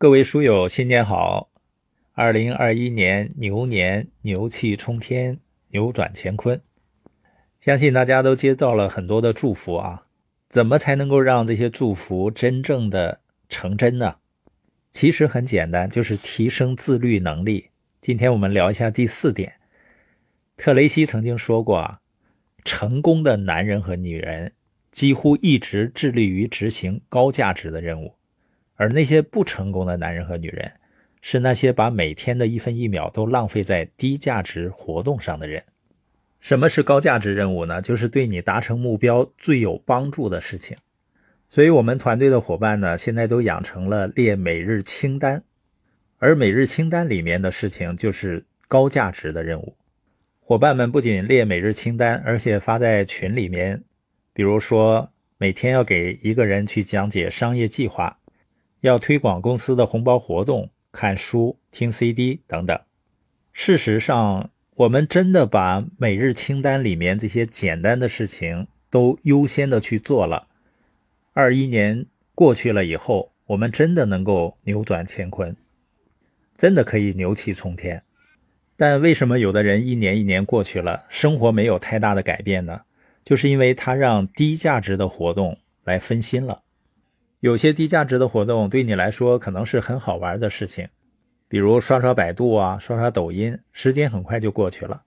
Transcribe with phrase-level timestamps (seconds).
[0.00, 1.50] 各位书友，新年好！
[2.14, 5.38] 二零二一年牛年，牛气冲天，
[5.72, 6.58] 扭转乾坤。
[7.60, 10.06] 相信大家都接到了很多的祝福啊，
[10.48, 14.16] 怎么才能够让这些祝福真正的成真呢？
[14.90, 17.68] 其实很简单，就是提升自律能力。
[18.00, 19.56] 今天我们聊一下第四点。
[20.56, 22.00] 特雷西曾经说过啊，
[22.64, 24.54] 成功的男人和女人
[24.92, 28.14] 几乎一直致力于执行高价值的任务。
[28.80, 30.72] 而那些不成功的男人和女人，
[31.20, 35.62] 是那些把每天的一分一秒都浪费在低价值活动上的人。
[36.40, 37.82] 什么是高价值任务呢？
[37.82, 40.78] 就是对你达成目标最有帮助的事情。
[41.50, 45.44] 所以，我们团队的伙伴呢，现在都养成了列每日清单，
[46.16, 49.76] 而每日清单里面的事情就是高价值的任务。
[50.38, 53.82] 伙伴们不仅列每日清单，而且发在群里面，
[54.32, 58.16] 比如说每天要给一个人去讲解商业计划。
[58.80, 62.80] 要推广公司的红包活动、看书、听 CD 等等。
[63.52, 70.46] 事实上，我们真的把每日清单里面这些简单的事情都优先的去做了。
[71.32, 75.54] 二一年过去了以后，我们真的能够扭转乾坤，
[76.56, 78.02] 真的可以牛气冲天。
[78.76, 82.80] 但为什么有的人一年一年过去了，生活没有太大的改变呢？
[83.22, 86.62] 就是因为他让低价值的活动来分心了。
[87.40, 90.88] 有些低价值的活动对你来说可能是很好玩的事情，
[91.48, 95.02] 比如刷刷百度啊，刷刷抖音，时间很快就过去了。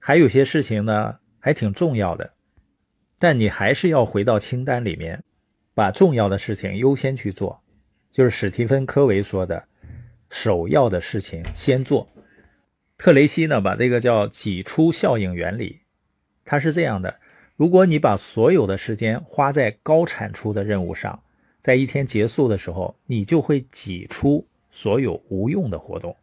[0.00, 2.32] 还有些事情呢，还挺重要的，
[3.20, 5.22] 但你还是要回到清单里面，
[5.74, 7.62] 把重要的事情优先去做。
[8.10, 9.68] 就是史蒂芬·科维说的，
[10.28, 12.08] 首要的事情先做。
[12.98, 15.82] 特雷西呢，把这个叫挤出效应原理，
[16.44, 17.20] 它是这样的：
[17.54, 21.22] 如果你把所有的时间花在高产出的任务上，
[21.66, 26.14] 在一天结束的时候，你就会挤出所有无用的活动，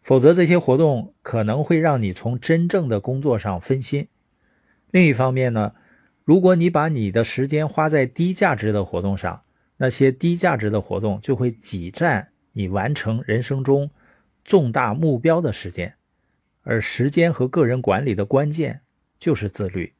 [0.00, 4.08] 否则这些活动可能会让你从真正的工作上分心。
[4.90, 5.74] 另一方面呢，
[6.24, 9.42] 如果你把你的时间花在低价值的活动上，
[9.76, 13.90] 那些低价值的活动就会挤占你完成人生中
[14.42, 15.96] 重大目标的时间。
[16.62, 18.80] 而时间和个人管理的关键
[19.18, 19.92] 就是自律。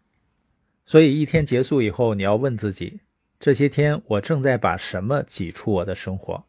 [0.87, 3.01] 所以一天结束以后，你要问自己。
[3.39, 6.45] 这些天我正在把什么挤出我的生活？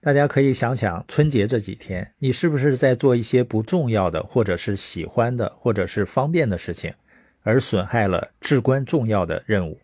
[0.00, 6.94] 大家可以想想，春节这几天你是不是在做一些不重要的，或者是喜欢的，或者是方便的事情，
[7.42, 9.80] 而损害了至关重要的任务？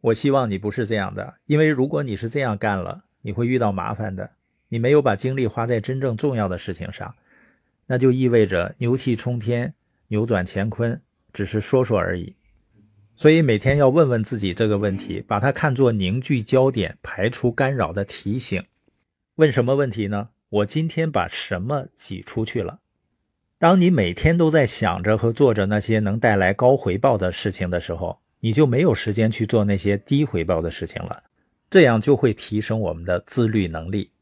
[0.00, 4.30] 我希望你不是这样的，因为如果你是这样干了，你会遇到麻烦的。
[4.68, 7.14] 你没有把精力花在真正重要的事情上，
[7.86, 9.74] 那就意味着牛气冲天、
[10.08, 11.00] 扭转乾坤
[11.32, 12.36] 只是说说而已。
[13.18, 18.62] 所以每天要问问自己这个问题，把它看作凝聚焦点、排除干扰的提醒。
[19.34, 20.28] 问什么问题呢？
[20.48, 22.78] 我今天把什么挤出去了？
[23.58, 31.20] 当你每天都在想着和做着那些能带来高回报的事情的时候，你就没有时间去做那些低回报的事情了。
[31.68, 34.12] 这样就会提升我们的自律能力。